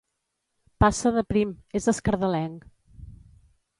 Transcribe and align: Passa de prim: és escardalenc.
Passa 0.83 1.11
de 1.19 1.23
prim: 1.33 1.53
és 1.81 1.87
escardalenc. 1.93 2.67